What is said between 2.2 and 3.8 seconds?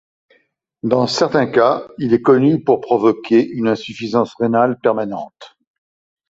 connu pour provoquer une